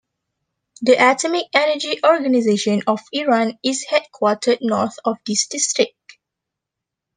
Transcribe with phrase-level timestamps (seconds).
[0.81, 6.17] The Atomic Energy Organization of Iran is headquartered north of this district.